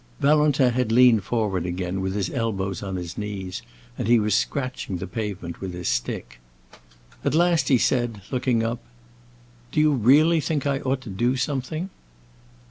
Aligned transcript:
Valentin 0.19 0.73
had 0.73 0.91
leaned 0.91 1.23
forward 1.23 1.63
again, 1.63 2.01
with 2.01 2.15
his 2.15 2.31
elbows 2.31 2.81
on 2.81 2.95
his 2.95 3.19
knees, 3.19 3.61
and 3.99 4.07
he 4.07 4.17
was 4.17 4.33
scratching 4.33 4.97
the 4.97 5.05
pavement 5.05 5.61
with 5.61 5.75
his 5.75 5.87
stick. 5.87 6.39
At 7.23 7.35
last 7.35 7.67
he 7.67 7.77
said, 7.77 8.23
looking 8.31 8.63
up, 8.63 8.79
"Do 9.71 9.79
you 9.79 9.91
really 9.93 10.39
think 10.41 10.65
I 10.65 10.79
ought 10.79 11.01
to 11.01 11.11
do 11.11 11.35
something?" 11.37 11.91